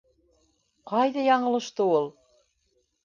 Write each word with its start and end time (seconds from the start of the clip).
Ҡайҙа 0.93 1.25
яңылышты 1.27 1.89
ул? 1.99 2.11